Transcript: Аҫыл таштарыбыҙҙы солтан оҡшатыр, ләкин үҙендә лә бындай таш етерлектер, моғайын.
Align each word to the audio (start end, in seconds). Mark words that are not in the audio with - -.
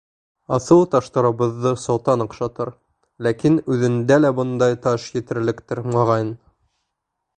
Аҫыл 0.55 0.79
таштарыбыҙҙы 0.93 1.73
солтан 1.81 2.25
оҡшатыр, 2.25 2.71
ләкин 3.27 3.61
үҙендә 3.75 4.17
лә 4.25 4.35
бындай 4.41 4.81
таш 4.87 5.07
етерлектер, 5.19 5.83
моғайын. 5.99 6.33